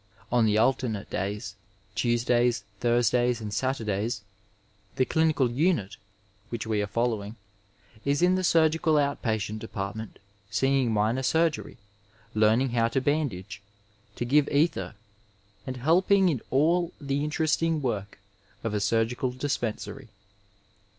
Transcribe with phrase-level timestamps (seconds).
[0.31, 1.53] On the alternate days,
[1.93, 4.23] Tuesdays, Thursdays and Satur days,
[4.95, 5.95] the clinical unit
[6.49, 7.35] (which we are following)
[8.03, 10.17] is in the surgical out patient department,
[10.49, 11.77] seeing minor BmrgNy,
[12.33, 13.61] learning how to bandage,
[14.15, 14.95] to give ether,
[15.67, 18.17] and helping in all the interesting work
[18.63, 20.07] of a surgical dispensary.